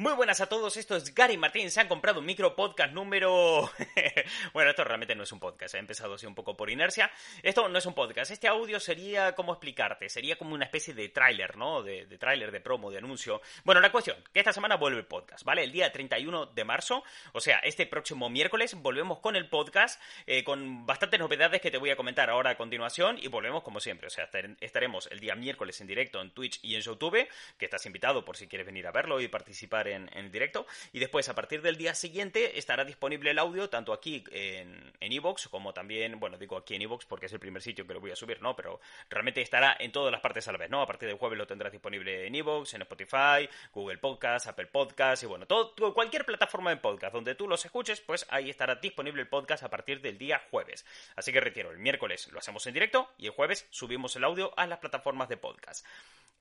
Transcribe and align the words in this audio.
Muy 0.00 0.14
buenas 0.14 0.40
a 0.40 0.46
todos, 0.46 0.78
esto 0.78 0.96
es 0.96 1.14
Gary 1.14 1.36
Martín. 1.36 1.70
Se 1.70 1.78
han 1.78 1.86
comprado 1.86 2.20
un 2.20 2.24
micro 2.24 2.56
podcast 2.56 2.94
número. 2.94 3.70
bueno, 4.54 4.70
esto 4.70 4.82
realmente 4.82 5.14
no 5.14 5.24
es 5.24 5.32
un 5.32 5.38
podcast, 5.38 5.74
he 5.74 5.78
empezado 5.78 6.14
así 6.14 6.24
un 6.24 6.34
poco 6.34 6.56
por 6.56 6.70
inercia. 6.70 7.10
Esto 7.42 7.68
no 7.68 7.76
es 7.76 7.84
un 7.84 7.92
podcast, 7.92 8.30
este 8.30 8.48
audio 8.48 8.80
sería, 8.80 9.34
¿cómo 9.34 9.52
explicarte? 9.52 10.08
Sería 10.08 10.36
como 10.36 10.54
una 10.54 10.64
especie 10.64 10.94
de 10.94 11.10
tráiler, 11.10 11.58
¿no? 11.58 11.82
De, 11.82 12.06
de 12.06 12.16
tráiler, 12.16 12.50
de 12.50 12.62
promo, 12.62 12.90
de 12.90 12.96
anuncio. 12.96 13.42
Bueno, 13.62 13.82
la 13.82 13.92
cuestión, 13.92 14.16
que 14.32 14.38
esta 14.38 14.54
semana 14.54 14.76
vuelve 14.76 15.00
el 15.00 15.04
podcast, 15.04 15.44
¿vale? 15.44 15.64
El 15.64 15.70
día 15.70 15.92
31 15.92 16.46
de 16.46 16.64
marzo, 16.64 17.04
o 17.34 17.40
sea, 17.42 17.58
este 17.58 17.84
próximo 17.84 18.30
miércoles, 18.30 18.76
volvemos 18.76 19.18
con 19.18 19.36
el 19.36 19.50
podcast, 19.50 20.00
eh, 20.26 20.42
con 20.44 20.86
bastantes 20.86 21.20
novedades 21.20 21.60
que 21.60 21.70
te 21.70 21.76
voy 21.76 21.90
a 21.90 21.96
comentar 21.96 22.30
ahora 22.30 22.52
a 22.52 22.56
continuación, 22.56 23.18
y 23.20 23.28
volvemos 23.28 23.62
como 23.62 23.80
siempre, 23.80 24.06
o 24.06 24.10
sea, 24.10 24.30
estaremos 24.60 25.08
el 25.12 25.20
día 25.20 25.34
miércoles 25.34 25.78
en 25.82 25.88
directo 25.88 26.22
en 26.22 26.30
Twitch 26.30 26.58
y 26.62 26.76
en 26.76 26.80
YouTube, 26.80 27.28
que 27.58 27.66
estás 27.66 27.84
invitado 27.84 28.24
por 28.24 28.38
si 28.38 28.48
quieres 28.48 28.64
venir 28.64 28.86
a 28.86 28.92
verlo 28.92 29.20
y 29.20 29.28
participar 29.28 29.89
en, 29.94 30.30
directo. 30.30 30.66
Y 30.92 30.98
después, 30.98 31.28
a 31.28 31.34
partir 31.34 31.62
del 31.62 31.76
día 31.76 31.94
siguiente, 31.94 32.58
estará 32.58 32.84
disponible 32.84 33.30
el 33.30 33.38
audio 33.38 33.68
tanto 33.68 33.92
aquí 33.92 34.24
en 34.32 35.12
Evox 35.12 35.48
como 35.48 35.72
también, 35.72 36.18
bueno, 36.20 36.38
digo 36.38 36.56
aquí 36.56 36.74
en 36.74 36.82
Evox 36.82 37.04
porque 37.06 37.26
es 37.26 37.32
el 37.32 37.40
primer 37.40 37.62
sitio 37.62 37.86
que 37.86 37.94
lo 37.94 38.00
voy 38.00 38.10
a 38.10 38.16
subir, 38.16 38.40
¿no? 38.40 38.56
Pero 38.56 38.80
realmente 39.08 39.40
estará 39.40 39.76
en 39.78 39.92
todas 39.92 40.12
las 40.12 40.20
partes 40.20 40.46
a 40.48 40.52
la 40.52 40.58
vez, 40.58 40.70
¿no? 40.70 40.80
A 40.82 40.86
partir 40.86 41.08
del 41.08 41.18
jueves 41.18 41.38
lo 41.38 41.46
tendrás 41.46 41.72
disponible 41.72 42.26
en 42.26 42.34
Evox, 42.34 42.74
en 42.74 42.82
Spotify, 42.82 43.48
Google 43.72 43.98
Podcast, 43.98 44.46
Apple 44.46 44.66
Podcast 44.66 45.22
y 45.22 45.26
bueno, 45.26 45.46
todo, 45.46 45.74
cualquier 45.94 46.24
plataforma 46.24 46.70
de 46.70 46.76
podcast 46.76 47.14
donde 47.14 47.34
tú 47.34 47.48
los 47.48 47.64
escuches, 47.64 48.00
pues 48.00 48.26
ahí 48.30 48.50
estará 48.50 48.76
disponible 48.76 49.22
el 49.22 49.28
podcast 49.28 49.62
a 49.62 49.70
partir 49.70 50.00
del 50.00 50.18
día 50.18 50.42
jueves. 50.50 50.84
Así 51.16 51.32
que 51.32 51.40
retiro, 51.40 51.70
el 51.70 51.78
miércoles 51.78 52.28
lo 52.32 52.38
hacemos 52.38 52.66
en 52.66 52.74
directo 52.74 53.10
y 53.18 53.26
el 53.26 53.32
jueves 53.32 53.66
subimos 53.70 54.16
el 54.16 54.24
audio 54.24 54.52
a 54.56 54.66
las 54.66 54.78
plataformas 54.78 55.28
de 55.28 55.36
podcast. 55.36 55.86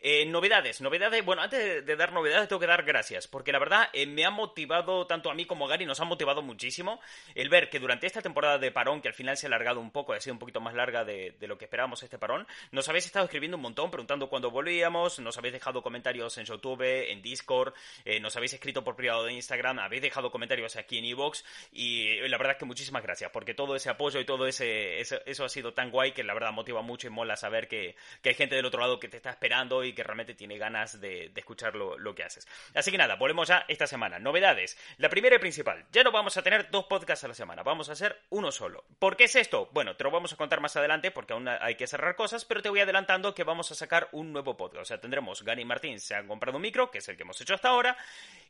Eh, 0.01 0.25
novedades, 0.25 0.79
novedades. 0.79 1.25
Bueno, 1.25 1.41
antes 1.41 1.85
de, 1.85 1.95
dar 1.97 2.13
novedades 2.13 2.47
tengo 2.47 2.61
que 2.61 2.67
dar 2.67 2.83
gracias, 2.83 3.27
porque 3.27 3.51
la 3.51 3.59
verdad 3.59 3.89
eh, 3.91 4.05
me 4.05 4.23
ha 4.23 4.29
motivado 4.29 5.05
tanto 5.05 5.29
a 5.29 5.33
mí 5.33 5.43
como 5.43 5.65
a 5.65 5.69
Gary, 5.69 5.85
nos 5.85 5.99
ha 5.99 6.05
motivado 6.05 6.41
muchísimo 6.41 7.01
el 7.35 7.49
ver 7.49 7.69
que 7.69 7.79
durante 7.79 8.07
esta 8.07 8.21
temporada 8.21 8.57
de 8.57 8.71
parón, 8.71 9.01
que 9.01 9.09
al 9.09 9.13
final 9.13 9.35
se 9.35 9.45
ha 9.45 9.49
alargado 9.49 9.81
un 9.81 9.91
poco, 9.91 10.13
ha 10.13 10.21
sido 10.21 10.33
un 10.33 10.39
poquito 10.39 10.61
más 10.61 10.73
larga 10.73 11.03
de, 11.03 11.35
lo 11.41 11.57
que 11.57 11.65
esperábamos 11.65 12.01
este 12.01 12.17
parón, 12.17 12.47
nos 12.71 12.87
habéis 12.87 13.07
estado 13.07 13.25
escribiendo 13.25 13.57
un 13.57 13.63
montón, 13.63 13.91
preguntando 13.91 14.29
cuándo 14.29 14.51
volvíamos, 14.51 15.19
nos 15.19 15.37
habéis 15.37 15.53
dejado 15.53 15.81
comentarios 15.81 16.37
en 16.37 16.45
YouTube, 16.45 16.81
en 16.81 17.21
Discord, 17.21 17.73
eh, 18.05 18.21
nos 18.21 18.37
habéis 18.37 18.53
escrito 18.53 18.85
por 18.85 18.95
privado 18.95 19.25
de 19.25 19.33
Instagram, 19.33 19.79
habéis 19.79 20.01
dejado 20.01 20.31
comentarios 20.31 20.77
aquí 20.77 20.99
en 20.99 21.05
Evox 21.05 21.43
y 21.73 22.21
la 22.21 22.37
verdad 22.37 22.53
es 22.53 22.59
que 22.59 22.65
muchísimas 22.65 23.03
gracias, 23.03 23.31
porque 23.31 23.53
todo 23.53 23.75
ese 23.75 23.89
apoyo 23.89 24.21
y 24.21 24.25
todo 24.25 24.47
ese 24.47 25.01
eso, 25.01 25.43
ha 25.43 25.49
sido 25.49 25.73
tan 25.73 25.91
guay 25.91 26.13
que 26.13 26.23
la 26.23 26.33
verdad 26.33 26.53
motiva 26.53 26.81
mucho 26.81 27.07
y 27.07 27.09
mola 27.09 27.35
saber 27.35 27.67
que, 27.67 27.95
que 28.21 28.29
hay 28.29 28.35
gente 28.35 28.55
del 28.55 28.65
otro 28.65 28.79
lado 28.79 28.97
que 28.97 29.09
te 29.09 29.17
está 29.17 29.31
esperando 29.31 29.83
y 29.83 29.88
que 29.93 30.03
realmente 30.03 30.33
tiene 30.33 30.57
ganas 30.57 30.99
de, 30.99 31.31
escuchar 31.35 31.75
lo, 31.75 32.15
que 32.15 32.23
haces. 32.23 32.47
Así 32.73 32.91
que 32.91 32.97
nada, 32.97 33.15
volvemos 33.15 33.47
ya 33.47 33.65
esta 33.67 33.87
semana. 33.87 34.19
Novedades. 34.19 34.77
La 34.97 35.09
primera 35.09 35.35
y 35.35 35.39
principal. 35.39 35.85
Ya 35.91 36.03
no 36.03 36.11
vamos 36.11 36.37
a 36.37 36.41
tener 36.41 36.69
dos 36.69 36.85
podcasts 36.85 37.23
a 37.23 37.27
la 37.27 37.33
semana, 37.33 37.63
vamos 37.63 37.89
a 37.89 37.93
hacer 37.93 38.19
uno 38.29 38.51
solo. 38.51 38.83
¿Por 38.99 39.15
qué 39.15 39.25
es 39.25 39.35
esto? 39.35 39.69
Bueno, 39.71 39.95
te 39.95 40.03
lo 40.03 40.11
vamos 40.11 40.33
a 40.33 40.35
contar 40.35 40.59
más 40.61 40.75
adelante 40.75 41.11
porque 41.11 41.33
aún 41.33 41.47
hay 41.47 41.75
que 41.75 41.87
cerrar 41.87 42.15
cosas, 42.15 42.45
pero 42.45 42.61
te 42.61 42.69
voy 42.69 42.81
adelantando 42.81 43.33
que 43.33 43.43
vamos 43.43 43.71
a 43.71 43.75
sacar 43.75 44.09
un 44.11 44.33
nuevo 44.33 44.57
podcast. 44.57 44.81
O 44.81 44.85
sea, 44.85 44.99
tendremos 44.99 45.43
Gani 45.43 45.61
y 45.61 45.65
Martín 45.65 45.99
se 45.99 46.15
han 46.15 46.27
comprado 46.27 46.57
un 46.57 46.61
micro, 46.61 46.91
que 46.91 46.99
es 46.99 47.09
el 47.09 47.17
que 47.17 47.23
hemos 47.23 47.39
hecho 47.41 47.53
hasta 47.53 47.69
ahora, 47.69 47.97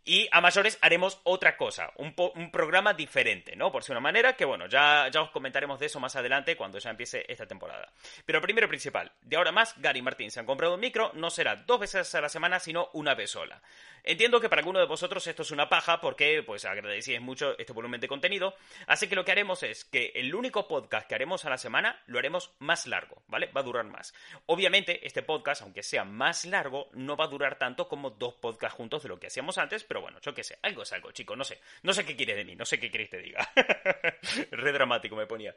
y 0.06 0.28
a 0.32 0.42
mayores 0.42 0.78
haremos 0.82 1.20
otra 1.24 1.58
cosa, 1.58 1.92
un, 1.98 2.14
programa 2.52 2.94
diferente, 2.94 3.56
¿no? 3.56 3.72
Por 3.72 3.84
si 3.84 3.92
una 3.92 4.02
manera 4.02 4.36
que, 4.36 4.46
bueno, 4.46 4.68
ya, 4.68 5.08
ya 5.12 5.22
os 5.22 5.30
comentaremos 5.30 5.80
de 5.80 5.86
eso 5.86 6.00
más 6.00 6.16
adelante 6.16 6.56
cuando 6.56 6.80
ya 6.80 6.90
empiece 6.90 7.26
esta 7.28 7.46
temporada. 7.46 7.92
Pero 8.26 8.42
primero 8.42 8.68
principal, 8.68 9.12
de 9.22 9.36
ahora 9.36 9.52
más, 9.52 9.76
Gary 9.78 10.00
y 10.00 10.02
Martín 10.02 10.32
se 10.32 10.40
han 10.40 10.46
comprado 10.46 10.76
un 10.76 10.80
micro, 10.80 11.12
no 11.14 11.30
será 11.30 11.58
dos 11.58 11.80
veces 11.80 12.14
a 12.16 12.22
la 12.22 12.30
semana, 12.30 12.60
sino 12.60 12.90
una 12.94 13.14
vez 13.14 13.32
sola. 13.32 13.62
Entiendo 14.04 14.40
que 14.40 14.50
para 14.50 14.62
alguno 14.62 14.80
de 14.80 14.86
vosotros 14.86 15.26
esto 15.28 15.42
es 15.42 15.52
una 15.52 15.70
paja 15.70 16.00
porque 16.00 16.42
pues 16.44 16.66
agradecéis 16.66 17.22
mucho 17.22 17.58
este 17.58 17.74
volumen 17.74 18.00
de 18.00 18.08
contenido, 18.08 18.56
así 18.88 19.08
que 19.08 19.16
lo 19.16 19.26
que 19.26 19.32
haremos 19.32 19.62
es 19.64 19.86
que 19.86 20.12
el 20.16 20.34
único 20.34 20.68
podcast 20.68 21.08
que 21.08 21.16
haremos 21.16 21.46
a 21.46 21.50
la 21.50 21.58
semana 21.58 22.02
lo 22.08 22.18
haremos 22.18 22.52
más 22.60 22.88
largo, 22.88 23.22
¿vale? 23.28 23.48
Va 23.56 23.62
a 23.62 23.64
durar 23.64 23.86
más. 23.86 24.14
Obviamente 24.46 25.06
este 25.06 25.22
podcast, 25.22 25.62
aunque 25.62 25.84
sea 25.84 26.06
más 26.06 26.46
largo, 26.46 26.90
no 26.94 27.18
va 27.18 27.26
a 27.26 27.30
durar 27.30 27.58
tanto 27.58 27.88
como 27.88 28.12
dos 28.12 28.36
podcasts 28.36 28.78
juntos 28.78 29.04
de 29.04 29.10
lo 29.10 29.20
que 29.20 29.28
hacíamos 29.28 29.58
antes, 29.58 29.84
pero 29.90 30.02
bueno, 30.02 30.20
yo 30.22 30.36
qué 30.36 30.44
sé, 30.44 30.56
algo 30.62 30.84
es 30.84 30.94
algo, 30.94 31.12
chicos, 31.12 31.36
no 31.36 31.44
sé, 31.44 31.60
no 31.82 31.94
sé 31.94 32.06
qué 32.06 32.16
quieres 32.16 32.36
de 32.36 32.46
mí, 32.46 32.56
no 32.56 32.64
sé 32.64 32.80
qué 32.80 32.92
queréis 32.92 33.10
que 33.10 33.18
te 33.18 33.24
diga. 33.24 33.50
Re 34.52 34.72
dramático 34.72 35.16
me 35.16 35.26
ponía. 35.26 35.56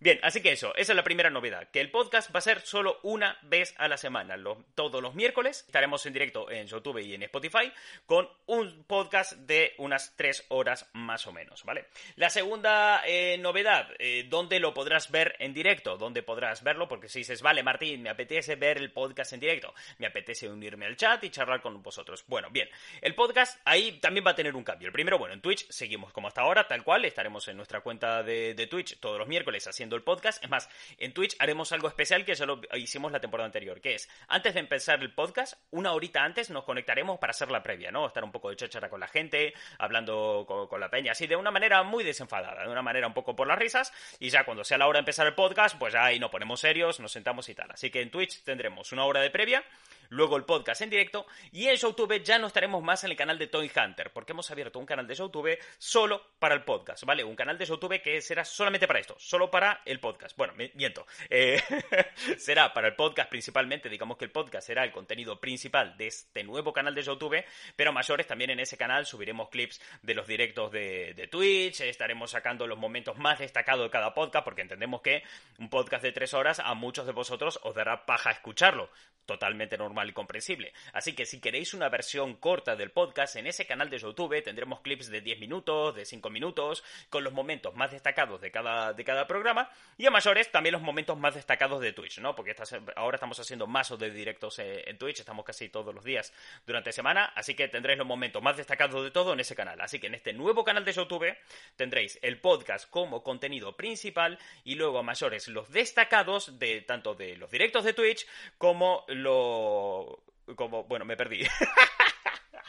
Bien, 0.00 0.20
así 0.22 0.40
que 0.40 0.52
eso, 0.52 0.72
esa 0.76 0.92
es 0.92 0.96
la 0.96 1.02
primera 1.02 1.28
novedad, 1.28 1.70
que 1.72 1.80
el 1.80 1.90
podcast 1.90 2.32
va 2.32 2.38
a 2.38 2.42
ser 2.42 2.60
solo 2.60 3.00
una 3.02 3.36
vez 3.42 3.74
a 3.78 3.88
la 3.88 3.96
semana, 3.96 4.36
todos 4.76 5.02
los 5.02 5.16
miércoles 5.16 5.64
estaremos 5.66 6.06
en 6.06 6.12
directo 6.12 6.48
en 6.52 6.68
YouTube 6.68 6.98
y 6.98 7.14
en 7.14 7.24
Spotify 7.24 7.72
con 8.06 8.28
un 8.46 8.84
podcast 8.84 9.32
de 9.32 9.74
unas 9.78 10.14
tres 10.14 10.44
horas 10.50 10.88
más 10.92 11.26
o 11.26 11.32
menos, 11.32 11.64
¿vale? 11.64 11.86
La 12.14 12.30
segunda 12.30 13.02
eh, 13.06 13.38
novedad, 13.38 13.88
eh, 13.98 14.26
¿dónde 14.28 14.60
lo 14.60 14.72
podrás 14.72 15.10
ver 15.10 15.34
en 15.40 15.52
directo? 15.52 15.96
¿Dónde 15.96 16.22
podrás 16.22 16.62
verlo? 16.62 16.86
Porque 16.86 17.08
si 17.08 17.20
dices, 17.20 17.42
vale, 17.42 17.64
Martín, 17.64 18.00
me 18.00 18.10
apetece 18.10 18.54
ver 18.54 18.76
el 18.76 18.92
podcast 18.92 19.32
en 19.32 19.40
directo, 19.40 19.74
me 19.98 20.06
apetece 20.06 20.48
unirme 20.48 20.86
al 20.86 20.96
chat 20.96 21.24
y 21.24 21.30
charlar 21.30 21.60
con 21.60 21.82
vosotros. 21.82 22.22
Bueno, 22.28 22.50
bien, 22.50 22.68
el 23.00 23.16
podcast 23.16 23.60
ahí 23.64 23.98
también 24.00 24.24
va 24.24 24.30
a 24.30 24.36
tener 24.36 24.54
un 24.54 24.62
cambio. 24.62 24.86
El 24.86 24.92
primero, 24.92 25.18
bueno, 25.18 25.34
en 25.34 25.40
Twitch 25.40 25.68
seguimos 25.70 26.12
como 26.12 26.28
hasta 26.28 26.42
ahora, 26.42 26.68
tal 26.68 26.84
cual, 26.84 27.04
estaremos 27.04 27.48
en 27.48 27.56
nuestra 27.56 27.80
cuenta 27.80 28.22
de, 28.22 28.54
de 28.54 28.66
Twitch 28.68 29.00
todos 29.00 29.18
los 29.18 29.26
miércoles 29.26 29.66
haciendo 29.66 29.87
el 29.96 30.02
podcast. 30.02 30.42
Es 30.42 30.50
más, 30.50 30.68
en 30.98 31.12
Twitch 31.12 31.36
haremos 31.38 31.72
algo 31.72 31.88
especial 31.88 32.24
que 32.24 32.34
ya 32.34 32.46
lo 32.46 32.60
hicimos 32.74 33.12
la 33.12 33.20
temporada 33.20 33.46
anterior, 33.46 33.80
que 33.80 33.94
es, 33.94 34.08
antes 34.28 34.54
de 34.54 34.60
empezar 34.60 35.00
el 35.00 35.14
podcast, 35.14 35.54
una 35.70 35.92
horita 35.92 36.24
antes 36.24 36.50
nos 36.50 36.64
conectaremos 36.64 37.18
para 37.18 37.30
hacer 37.30 37.50
la 37.50 37.62
previa, 37.62 37.90
¿no? 37.90 38.06
Estar 38.06 38.24
un 38.24 38.32
poco 38.32 38.50
de 38.50 38.56
cháchara 38.56 38.88
con 38.88 39.00
la 39.00 39.08
gente, 39.08 39.54
hablando 39.78 40.44
con, 40.46 40.80
la 40.80 40.88
peña, 40.88 41.12
así 41.12 41.26
de 41.26 41.36
una 41.36 41.50
manera 41.50 41.82
muy 41.82 42.04
desenfadada, 42.04 42.62
de 42.62 42.70
una 42.70 42.82
manera 42.82 43.06
un 43.06 43.14
poco 43.14 43.34
por 43.34 43.46
las 43.46 43.58
risas, 43.58 43.92
y 44.18 44.30
ya 44.30 44.44
cuando 44.44 44.64
sea 44.64 44.78
la 44.78 44.86
hora 44.86 44.98
de 44.98 45.00
empezar 45.00 45.26
el 45.26 45.34
podcast, 45.34 45.78
pues 45.78 45.94
ahí 45.94 46.18
nos 46.18 46.30
ponemos 46.30 46.60
serios, 46.60 47.00
nos 47.00 47.12
sentamos 47.12 47.48
y 47.48 47.54
tal. 47.54 47.70
Así 47.70 47.90
que 47.90 48.00
en 48.00 48.10
Twitch 48.10 48.42
tendremos 48.42 48.92
una 48.92 49.04
hora 49.04 49.20
de 49.20 49.30
previa 49.30 49.64
luego 50.10 50.36
el 50.36 50.44
podcast 50.44 50.82
en 50.82 50.90
directo 50.90 51.26
y 51.52 51.66
en 51.66 51.76
YouTube 51.76 52.22
ya 52.22 52.38
no 52.38 52.46
estaremos 52.46 52.82
más 52.82 53.04
en 53.04 53.10
el 53.10 53.16
canal 53.16 53.38
de 53.38 53.46
Toy 53.46 53.70
Hunter, 53.74 54.12
porque 54.12 54.32
hemos 54.32 54.50
abierto 54.50 54.78
un 54.78 54.86
canal 54.86 55.06
de 55.06 55.14
YouTube 55.14 55.58
solo 55.78 56.22
para 56.38 56.54
el 56.54 56.62
podcast, 56.62 57.04
¿vale? 57.04 57.24
Un 57.24 57.36
canal 57.36 57.58
de 57.58 57.66
YouTube 57.66 58.00
que 58.02 58.20
será 58.20 58.44
solamente 58.44 58.86
para 58.86 59.00
esto, 59.00 59.16
solo 59.18 59.50
para 59.50 59.82
el 59.84 60.00
podcast. 60.00 60.36
Bueno, 60.36 60.54
miento, 60.74 61.06
eh, 61.28 61.60
será 62.38 62.72
para 62.72 62.88
el 62.88 62.94
podcast 62.94 63.28
principalmente, 63.30 63.88
digamos 63.88 64.16
que 64.16 64.24
el 64.24 64.30
podcast 64.30 64.66
será 64.66 64.84
el 64.84 64.92
contenido 64.92 65.40
principal 65.40 65.96
de 65.96 66.06
este 66.06 66.44
nuevo 66.44 66.72
canal 66.72 66.94
de 66.94 67.02
YouTube, 67.02 67.44
pero 67.76 67.92
mayores 67.92 68.26
también 68.26 68.50
en 68.50 68.60
ese 68.60 68.76
canal 68.76 69.06
subiremos 69.06 69.48
clips 69.48 69.80
de 70.02 70.14
los 70.14 70.26
directos 70.26 70.72
de, 70.72 71.14
de 71.14 71.26
Twitch, 71.28 71.80
estaremos 71.80 72.30
sacando 72.30 72.66
los 72.66 72.78
momentos 72.78 73.16
más 73.18 73.38
destacados 73.38 73.84
de 73.84 73.90
cada 73.90 74.14
podcast, 74.14 74.44
porque 74.44 74.62
entendemos 74.62 75.02
que 75.02 75.22
un 75.58 75.68
podcast 75.68 76.02
de 76.02 76.12
tres 76.12 76.34
horas 76.34 76.60
a 76.60 76.74
muchos 76.74 77.06
de 77.06 77.12
vosotros 77.12 77.58
os 77.62 77.74
dará 77.74 78.06
paja 78.06 78.30
escucharlo, 78.30 78.90
totalmente 79.26 79.76
normal 79.76 79.97
y 80.06 80.12
comprensible. 80.12 80.72
Así 80.92 81.14
que 81.14 81.26
si 81.26 81.40
queréis 81.40 81.74
una 81.74 81.88
versión 81.88 82.34
corta 82.36 82.76
del 82.76 82.90
podcast, 82.90 83.36
en 83.36 83.46
ese 83.46 83.66
canal 83.66 83.90
de 83.90 83.98
YouTube 83.98 84.42
tendremos 84.42 84.80
clips 84.80 85.08
de 85.08 85.20
10 85.20 85.40
minutos, 85.40 85.96
de 85.96 86.04
5 86.04 86.30
minutos, 86.30 86.84
con 87.10 87.24
los 87.24 87.32
momentos 87.32 87.74
más 87.74 87.90
destacados 87.90 88.40
de 88.40 88.50
cada, 88.50 88.92
de 88.92 89.04
cada 89.04 89.26
programa, 89.26 89.70
y 89.96 90.06
a 90.06 90.10
mayores 90.10 90.52
también 90.52 90.74
los 90.74 90.82
momentos 90.82 91.18
más 91.18 91.34
destacados 91.34 91.80
de 91.80 91.92
Twitch, 91.92 92.20
¿no? 92.20 92.36
Porque 92.36 92.54
ahora 92.94 93.16
estamos 93.16 93.40
haciendo 93.40 93.66
más 93.66 93.88
de 93.98 94.10
directos 94.10 94.58
en 94.58 94.98
Twitch, 94.98 95.20
estamos 95.20 95.44
casi 95.44 95.70
todos 95.70 95.94
los 95.94 96.04
días 96.04 96.32
durante 96.66 96.92
semana, 96.92 97.32
así 97.34 97.54
que 97.54 97.68
tendréis 97.68 97.98
los 97.98 98.06
momentos 98.06 98.42
más 98.42 98.56
destacados 98.56 99.02
de 99.02 99.10
todo 99.10 99.32
en 99.32 99.40
ese 99.40 99.56
canal. 99.56 99.80
Así 99.80 99.98
que 99.98 100.08
en 100.08 100.14
este 100.14 100.32
nuevo 100.34 100.64
canal 100.64 100.84
de 100.84 100.92
YouTube 100.92 101.34
tendréis 101.76 102.18
el 102.22 102.38
podcast 102.40 102.90
como 102.90 103.22
contenido 103.22 103.76
principal 103.76 104.38
y 104.64 104.74
luego 104.74 104.98
a 104.98 105.02
mayores 105.02 105.48
los 105.48 105.70
destacados 105.70 106.58
de 106.58 106.82
tanto 106.82 107.14
de 107.14 107.36
los 107.36 107.50
directos 107.50 107.84
de 107.84 107.94
Twitch 107.94 108.26
como 108.58 109.04
los 109.08 109.87
como... 110.56 110.84
Bueno, 110.84 111.04
me 111.04 111.16
perdí. 111.16 111.46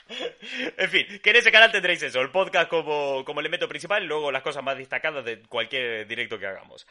en 0.78 0.90
fin, 0.90 1.06
que 1.22 1.30
en 1.30 1.36
ese 1.36 1.52
canal 1.52 1.72
tendréis 1.72 2.02
eso, 2.04 2.22
el 2.22 2.32
podcast 2.32 2.70
como, 2.70 3.24
como 3.26 3.40
elemento 3.40 3.68
principal 3.68 4.04
y 4.04 4.08
luego 4.08 4.32
las 4.32 4.44
cosas 4.44 4.64
más 4.64 4.78
destacadas 4.78 5.24
de 5.26 5.42
cualquier 5.44 6.08
directo 6.08 6.40
que 6.40 6.48
hagamos. 6.48 6.88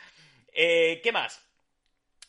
Eh, 0.52 1.00
¿Qué 1.02 1.12
más? 1.12 1.44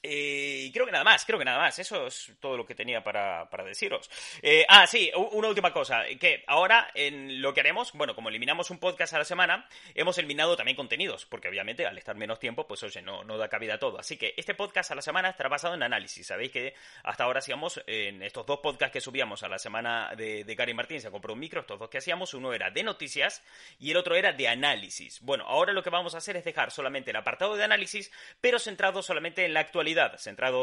Eh, 0.01 0.38
creo 0.71 0.85
que 0.85 0.91
nada 0.91 1.03
más, 1.03 1.25
creo 1.25 1.39
que 1.39 1.45
nada 1.45 1.57
más. 1.57 1.79
Eso 1.79 2.07
es 2.07 2.31
todo 2.39 2.55
lo 2.55 2.65
que 2.65 2.75
tenía 2.75 3.03
para, 3.03 3.47
deciros. 3.65 4.09
Eh, 4.41 4.65
ah, 4.69 4.85
sí, 4.87 5.11
una 5.15 5.47
última 5.47 5.73
cosa. 5.73 6.03
Que 6.19 6.43
ahora 6.47 6.91
en 6.93 7.41
lo 7.41 7.53
que 7.53 7.61
haremos, 7.61 7.91
bueno, 7.93 8.15
como 8.15 8.29
eliminamos 8.29 8.69
un 8.69 8.79
podcast 8.79 9.13
a 9.13 9.19
la 9.19 9.25
semana, 9.25 9.67
hemos 9.95 10.17
eliminado 10.17 10.55
también 10.55 10.75
contenidos. 10.75 11.25
Porque 11.25 11.49
obviamente 11.49 11.85
al 11.85 11.97
estar 11.97 12.15
menos 12.15 12.39
tiempo, 12.39 12.67
pues 12.67 12.83
oye, 12.83 13.01
no, 13.01 13.23
da 13.37 13.49
cabida 13.49 13.75
a 13.75 13.79
todo. 13.79 13.99
Así 13.99 14.17
que 14.17 14.33
este 14.37 14.53
podcast 14.53 14.91
a 14.91 14.95
la 14.95 15.01
semana 15.01 15.29
estará 15.29 15.49
basado 15.49 15.73
en 15.73 15.83
análisis. 15.83 16.27
Sabéis 16.27 16.51
que 16.51 16.75
hasta 17.03 17.23
ahora 17.23 17.39
hacíamos 17.39 17.81
en 17.87 18.21
estos 18.21 18.45
dos 18.45 18.59
podcasts 18.59 18.93
que 18.93 19.01
subíamos 19.01 19.43
a 19.43 19.49
la 19.49 19.59
semana 19.59 20.13
de, 20.15 20.43
de 20.43 20.55
Gary 20.55 20.73
Martín, 20.73 21.01
se 21.01 21.09
compró 21.09 21.33
un 21.33 21.39
micro, 21.39 21.61
estos 21.61 21.79
dos 21.79 21.89
que 21.89 21.97
hacíamos, 21.97 22.33
uno 22.33 22.53
era 22.53 22.69
de 22.69 22.83
noticias 22.83 23.43
y 23.79 23.91
el 23.91 23.97
otro 23.97 24.15
era 24.15 24.33
de 24.33 24.47
análisis. 24.47 25.21
Bueno, 25.21 25.45
ahora 25.45 25.73
lo 25.73 25.83
que 25.83 25.89
vamos 25.89 26.15
a 26.15 26.19
hacer 26.19 26.37
es 26.37 26.43
dejar 26.43 26.71
solamente 26.71 27.11
el 27.11 27.15
apartado 27.15 27.55
de 27.55 27.63
análisis, 27.63 28.11
pero 28.41 28.59
centrado 28.59 29.01
solamente 29.01 29.45
en 29.45 29.53
la 29.53 29.61
actualidad 29.61 29.79
actualidad, 29.79 30.17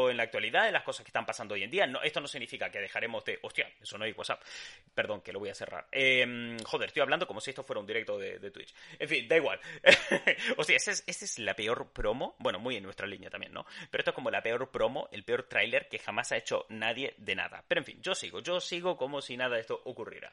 en 0.09 0.17
la 0.17 0.23
actualidad, 0.23 0.67
en 0.67 0.73
las 0.73 0.83
cosas 0.83 1.03
que 1.03 1.09
están 1.09 1.25
pasando 1.25 1.55
hoy 1.55 1.63
en 1.63 1.71
día. 1.71 1.87
No, 1.87 2.01
esto 2.01 2.21
no 2.21 2.27
significa 2.27 2.69
que 2.69 2.79
dejaremos 2.79 3.23
de... 3.25 3.39
Hostia, 3.41 3.69
eso 3.81 3.97
no 3.97 4.05
hay 4.05 4.11
WhatsApp. 4.11 4.41
Perdón, 4.93 5.21
que 5.21 5.31
lo 5.31 5.39
voy 5.39 5.49
a 5.49 5.55
cerrar. 5.55 5.87
Em, 5.91 6.57
joder, 6.59 6.87
estoy 6.87 7.01
hablando 7.01 7.27
como 7.27 7.41
si 7.41 7.51
esto 7.51 7.63
fuera 7.63 7.79
un 7.79 7.87
directo 7.87 8.17
de, 8.17 8.51
Twitch. 8.51 8.73
En 8.99 9.07
fin, 9.07 9.27
da 9.27 9.35
igual. 9.35 9.59
Hostia, 10.57 10.77
esa 10.77 10.91
es, 10.91 11.03
es 11.07 11.39
la 11.39 11.55
peor 11.55 11.91
promo. 11.91 12.35
Bueno, 12.39 12.59
muy 12.59 12.75
en 12.75 12.83
nuestra 12.83 13.07
línea 13.07 13.29
también, 13.29 13.53
¿no? 13.53 13.65
Pero 13.89 14.01
esto 14.01 14.11
es 14.11 14.15
como 14.15 14.31
la 14.31 14.41
peor 14.41 14.69
promo, 14.69 15.09
el 15.11 15.23
peor 15.23 15.43
tráiler 15.43 15.87
que 15.89 15.99
jamás 15.99 16.31
ha 16.31 16.37
hecho 16.37 16.65
nadie 16.69 17.13
de 17.17 17.35
nada. 17.35 17.63
Pero 17.67 17.81
en 17.81 17.85
fin, 17.85 18.01
yo 18.01 18.15
sigo, 18.15 18.39
yo 18.41 18.59
sigo 18.59 18.97
como 18.97 19.21
si 19.21 19.37
nada 19.37 19.55
de 19.55 19.61
esto 19.61 19.81
ocurriera. 19.85 20.31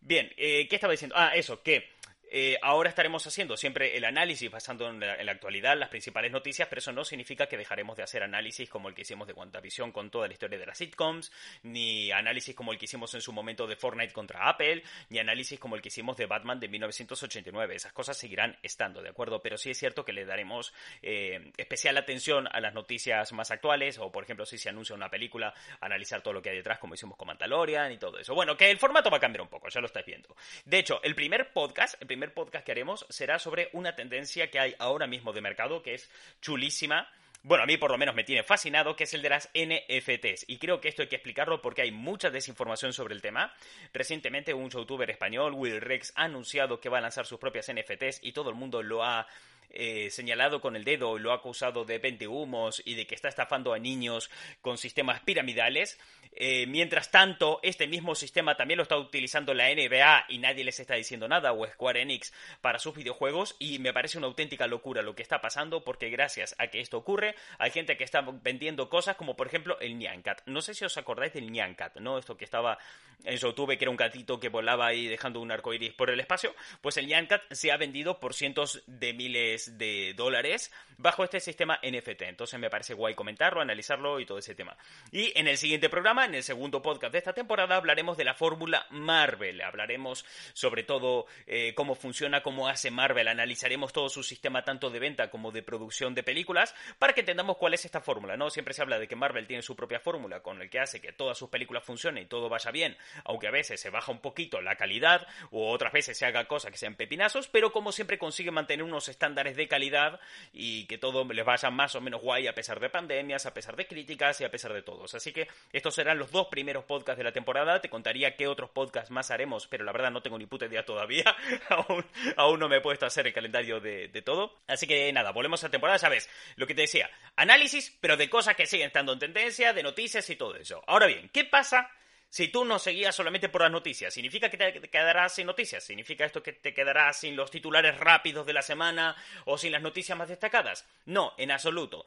Bien, 0.00 0.32
eh, 0.36 0.66
¿qué 0.68 0.76
estaba 0.76 0.92
diciendo? 0.92 1.14
Ah, 1.16 1.32
eso, 1.34 1.62
que 1.62 1.90
eh, 2.34 2.56
ahora 2.62 2.88
estaremos 2.88 3.26
haciendo 3.26 3.58
siempre 3.58 3.94
el 3.94 4.06
análisis 4.06 4.50
basando 4.50 4.88
en 4.88 5.00
la, 5.00 5.30
actualidad, 5.30 5.76
las 5.76 5.90
principales 5.90 6.32
noticias, 6.32 6.66
pero 6.66 6.78
eso 6.78 6.90
no 6.90 7.04
significa 7.04 7.46
que 7.46 7.58
dejaremos 7.58 7.94
de 7.94 8.04
hacer 8.04 8.22
análisis 8.22 8.70
como 8.70 8.88
el 8.88 8.94
que 8.94 9.02
hicimos 9.02 9.26
de 9.26 9.34
WandaVision 9.34 9.92
con 9.92 10.10
toda 10.10 10.28
la 10.28 10.32
historia 10.32 10.58
de 10.58 10.64
las 10.64 10.78
sitcoms, 10.78 11.30
ni 11.62 12.10
análisis 12.10 12.54
como 12.54 12.72
el 12.72 12.78
que 12.78 12.86
hicimos 12.86 13.12
en 13.12 13.20
su 13.20 13.34
momento 13.34 13.66
de 13.66 13.76
Fortnite 13.76 14.14
contra 14.14 14.48
Apple, 14.48 14.82
ni 15.10 15.18
análisis 15.18 15.60
como 15.60 15.76
el 15.76 15.82
que 15.82 15.88
hicimos 15.88 16.16
de 16.16 16.24
Batman 16.24 16.58
de 16.58 16.68
1989. 16.68 17.74
Esas 17.74 17.92
cosas 17.92 18.16
seguirán 18.16 18.56
estando, 18.62 19.02
¿de 19.02 19.10
acuerdo? 19.10 19.42
Pero 19.42 19.58
sí 19.58 19.68
es 19.68 19.78
cierto 19.78 20.02
que 20.02 20.14
le 20.14 20.24
daremos 20.24 20.72
eh, 21.02 21.52
especial 21.58 21.98
atención 21.98 22.48
a 22.50 22.60
las 22.60 22.72
noticias 22.72 23.30
más 23.34 23.50
actuales, 23.50 23.98
o 23.98 24.10
por 24.10 24.24
ejemplo, 24.24 24.46
si 24.46 24.56
se 24.56 24.70
anuncia 24.70 24.96
una 24.96 25.10
película, 25.10 25.52
analizar 25.82 26.22
todo 26.22 26.32
lo 26.32 26.40
que 26.40 26.48
hay 26.48 26.56
detrás, 26.56 26.78
como 26.78 26.94
hicimos 26.94 27.18
con 27.18 27.28
Mandalorian 27.28 27.92
y 27.92 27.98
todo 27.98 28.18
eso. 28.18 28.34
Bueno, 28.34 28.56
que 28.56 28.70
el 28.70 28.78
formato 28.78 29.10
va 29.10 29.18
a 29.18 29.20
cambiar 29.20 29.42
un 29.42 29.48
poco, 29.48 29.68
ya 29.68 29.80
lo 29.80 29.86
estáis 29.86 30.06
viendo. 30.06 30.34
De 30.64 30.78
hecho, 30.78 30.98
el 31.02 31.14
primer 31.14 31.52
podcast, 31.52 32.00
el 32.00 32.06
primer 32.06 32.21
primer 32.22 32.34
podcast 32.34 32.64
que 32.64 32.70
haremos 32.70 33.04
será 33.08 33.40
sobre 33.40 33.68
una 33.72 33.96
tendencia 33.96 34.48
que 34.48 34.60
hay 34.60 34.76
ahora 34.78 35.08
mismo 35.08 35.32
de 35.32 35.40
mercado 35.40 35.82
que 35.82 35.94
es 35.94 36.08
chulísima. 36.40 37.10
Bueno, 37.42 37.64
a 37.64 37.66
mí 37.66 37.76
por 37.78 37.90
lo 37.90 37.98
menos 37.98 38.14
me 38.14 38.22
tiene 38.22 38.44
fascinado, 38.44 38.94
que 38.94 39.02
es 39.02 39.14
el 39.14 39.22
de 39.22 39.28
las 39.28 39.50
NFTs. 39.52 40.44
Y 40.46 40.58
creo 40.58 40.80
que 40.80 40.88
esto 40.88 41.02
hay 41.02 41.08
que 41.08 41.16
explicarlo 41.16 41.60
porque 41.60 41.82
hay 41.82 41.90
mucha 41.90 42.30
desinformación 42.30 42.92
sobre 42.92 43.14
el 43.14 43.22
tema. 43.22 43.52
Recientemente 43.92 44.54
un 44.54 44.70
youtuber 44.70 45.10
español, 45.10 45.54
Will 45.54 45.80
Rex, 45.80 46.12
ha 46.14 46.22
anunciado 46.22 46.78
que 46.78 46.88
va 46.88 46.98
a 46.98 47.00
lanzar 47.00 47.26
sus 47.26 47.40
propias 47.40 47.68
NFTs 47.72 48.20
y 48.22 48.30
todo 48.30 48.50
el 48.50 48.54
mundo 48.54 48.84
lo 48.84 49.02
ha 49.02 49.26
eh, 49.72 50.10
señalado 50.10 50.60
con 50.60 50.76
el 50.76 50.84
dedo, 50.84 51.18
lo 51.18 51.32
ha 51.32 51.36
acusado 51.36 51.84
de 51.84 51.98
vente 51.98 52.28
humos 52.28 52.82
y 52.84 52.94
de 52.94 53.06
que 53.06 53.14
está 53.14 53.28
estafando 53.28 53.72
a 53.72 53.78
niños 53.78 54.30
con 54.60 54.78
sistemas 54.78 55.20
piramidales. 55.20 55.98
Eh, 56.34 56.66
mientras 56.66 57.10
tanto, 57.10 57.60
este 57.62 57.86
mismo 57.86 58.14
sistema 58.14 58.56
también 58.56 58.78
lo 58.78 58.82
está 58.82 58.96
utilizando 58.96 59.54
la 59.54 59.68
NBA 59.68 60.26
y 60.28 60.38
nadie 60.38 60.64
les 60.64 60.80
está 60.80 60.94
diciendo 60.94 61.28
nada, 61.28 61.52
o 61.52 61.66
Square 61.66 62.02
Enix, 62.02 62.32
para 62.60 62.78
sus 62.78 62.94
videojuegos. 62.94 63.56
Y 63.58 63.78
me 63.78 63.92
parece 63.92 64.18
una 64.18 64.26
auténtica 64.26 64.66
locura 64.66 65.02
lo 65.02 65.14
que 65.14 65.22
está 65.22 65.40
pasando, 65.40 65.84
porque 65.84 66.10
gracias 66.10 66.54
a 66.58 66.68
que 66.68 66.80
esto 66.80 66.98
ocurre, 66.98 67.34
hay 67.58 67.70
gente 67.70 67.96
que 67.96 68.04
está 68.04 68.22
vendiendo 68.42 68.88
cosas 68.88 69.16
como, 69.16 69.36
por 69.36 69.46
ejemplo, 69.46 69.78
el 69.80 69.98
Nyancat. 69.98 70.42
No 70.46 70.60
sé 70.60 70.74
si 70.74 70.84
os 70.84 70.96
acordáis 70.96 71.32
del 71.32 71.50
Nyancat, 71.50 71.96
¿no? 71.96 72.18
Esto 72.18 72.36
que 72.36 72.44
estaba 72.44 72.78
en 73.24 73.36
YouTube, 73.36 73.76
que 73.76 73.84
era 73.84 73.90
un 73.90 73.96
gatito 73.96 74.40
que 74.40 74.48
volaba 74.48 74.86
ahí 74.86 75.06
dejando 75.06 75.40
un 75.40 75.50
arco 75.50 75.72
iris 75.72 75.92
por 75.92 76.10
el 76.10 76.20
espacio. 76.20 76.54
Pues 76.80 76.96
el 76.96 77.06
Nyancat 77.06 77.42
se 77.52 77.72
ha 77.72 77.76
vendido 77.76 78.20
por 78.20 78.34
cientos 78.34 78.82
de 78.86 79.12
miles 79.12 79.61
de 79.78 80.14
dólares 80.14 80.72
bajo 80.98 81.24
este 81.24 81.40
sistema 81.40 81.78
NFT. 81.82 82.22
Entonces 82.22 82.58
me 82.58 82.70
parece 82.70 82.94
guay 82.94 83.14
comentarlo, 83.14 83.60
analizarlo 83.60 84.20
y 84.20 84.26
todo 84.26 84.38
ese 84.38 84.54
tema. 84.54 84.76
Y 85.10 85.36
en 85.38 85.48
el 85.48 85.58
siguiente 85.58 85.88
programa, 85.88 86.24
en 86.24 86.34
el 86.34 86.42
segundo 86.42 86.80
podcast 86.80 87.12
de 87.12 87.18
esta 87.18 87.32
temporada, 87.32 87.76
hablaremos 87.76 88.16
de 88.16 88.24
la 88.24 88.34
fórmula 88.34 88.86
Marvel. 88.90 89.60
Hablaremos 89.62 90.24
sobre 90.52 90.84
todo 90.84 91.26
eh, 91.46 91.74
cómo 91.74 91.94
funciona, 91.94 92.42
cómo 92.42 92.68
hace 92.68 92.90
Marvel. 92.90 93.28
Analizaremos 93.28 93.92
todo 93.92 94.08
su 94.08 94.22
sistema 94.22 94.64
tanto 94.64 94.90
de 94.90 95.00
venta 95.00 95.30
como 95.30 95.50
de 95.50 95.62
producción 95.62 96.14
de 96.14 96.22
películas 96.22 96.74
para 96.98 97.12
que 97.12 97.20
entendamos 97.20 97.56
cuál 97.56 97.74
es 97.74 97.84
esta 97.84 98.00
fórmula. 98.00 98.36
¿no? 98.36 98.50
Siempre 98.50 98.74
se 98.74 98.82
habla 98.82 98.98
de 98.98 99.08
que 99.08 99.16
Marvel 99.16 99.46
tiene 99.46 99.62
su 99.62 99.74
propia 99.74 100.00
fórmula 100.00 100.40
con 100.40 100.62
el 100.62 100.70
que 100.70 100.80
hace 100.80 101.00
que 101.00 101.12
todas 101.12 101.36
sus 101.36 101.48
películas 101.48 101.84
funcionen 101.84 102.24
y 102.24 102.26
todo 102.26 102.48
vaya 102.48 102.70
bien, 102.70 102.96
aunque 103.24 103.48
a 103.48 103.50
veces 103.50 103.80
se 103.80 103.90
baja 103.90 104.12
un 104.12 104.20
poquito 104.20 104.60
la 104.60 104.76
calidad 104.76 105.26
o 105.50 105.70
otras 105.70 105.92
veces 105.92 106.16
se 106.16 106.26
haga 106.26 106.46
cosas 106.46 106.70
que 106.70 106.78
sean 106.78 106.94
pepinazos, 106.94 107.48
pero 107.48 107.72
como 107.72 107.92
siempre 107.92 108.18
consigue 108.18 108.50
mantener 108.50 108.84
unos 108.84 109.08
estándares 109.08 109.51
de 109.56 109.68
calidad 109.68 110.20
y 110.52 110.86
que 110.86 110.98
todo 110.98 111.24
les 111.24 111.44
vaya 111.44 111.70
más 111.70 111.94
o 111.94 112.00
menos 112.00 112.20
guay 112.20 112.46
a 112.46 112.54
pesar 112.54 112.80
de 112.80 112.90
pandemias, 112.90 113.46
a 113.46 113.54
pesar 113.54 113.76
de 113.76 113.86
críticas 113.86 114.40
y 114.40 114.44
a 114.44 114.50
pesar 114.50 114.72
de 114.72 114.82
todos. 114.82 115.14
Así 115.14 115.32
que 115.32 115.48
estos 115.72 115.94
serán 115.94 116.18
los 116.18 116.30
dos 116.30 116.48
primeros 116.48 116.84
podcasts 116.84 117.18
de 117.18 117.24
la 117.24 117.32
temporada. 117.32 117.80
Te 117.80 117.88
contaría 117.88 118.36
qué 118.36 118.46
otros 118.46 118.70
podcasts 118.70 119.10
más 119.10 119.30
haremos, 119.30 119.66
pero 119.66 119.84
la 119.84 119.92
verdad 119.92 120.10
no 120.10 120.22
tengo 120.22 120.38
ni 120.38 120.46
puta 120.46 120.66
idea 120.66 120.84
todavía. 120.84 121.34
aún, 122.36 122.60
no 122.60 122.68
me 122.68 122.76
he 122.76 122.80
puesto 122.80 123.06
a 123.06 123.08
hacer 123.08 123.26
el 123.26 123.32
calendario 123.32 123.80
de, 123.80 124.08
de 124.08 124.22
todo. 124.22 124.60
Así 124.66 124.86
que 124.86 125.12
nada, 125.12 125.32
volvemos 125.32 125.62
a 125.62 125.66
la 125.66 125.72
temporada, 125.72 125.98
¿sabes? 125.98 126.28
Lo 126.56 126.66
que 126.66 126.74
te 126.74 126.82
decía, 126.82 127.10
análisis, 127.36 127.96
pero 128.00 128.16
de 128.16 128.28
cosas 128.28 128.56
que 128.56 128.66
siguen 128.66 128.88
estando 128.88 129.12
en 129.12 129.18
tendencia, 129.18 129.72
de 129.72 129.82
noticias 129.82 130.28
y 130.30 130.36
todo 130.36 130.56
eso. 130.56 130.82
Ahora 130.86 131.06
bien, 131.06 131.30
¿qué 131.32 131.44
pasa? 131.44 131.90
Si 132.32 132.48
tú 132.48 132.64
no 132.64 132.78
seguías 132.78 133.14
solamente 133.14 133.50
por 133.50 133.60
las 133.60 133.70
noticias, 133.70 134.14
¿significa 134.14 134.48
que 134.48 134.56
te 134.56 134.88
quedarás 134.88 135.34
sin 135.34 135.46
noticias? 135.46 135.84
¿Significa 135.84 136.24
esto 136.24 136.42
que 136.42 136.54
te 136.54 136.72
quedarás 136.72 137.20
sin 137.20 137.36
los 137.36 137.50
titulares 137.50 137.98
rápidos 137.98 138.46
de 138.46 138.54
la 138.54 138.62
semana 138.62 139.14
o 139.44 139.58
sin 139.58 139.70
las 139.70 139.82
noticias 139.82 140.16
más 140.16 140.30
destacadas? 140.30 140.88
No, 141.04 141.34
en 141.36 141.50
absoluto. 141.50 142.06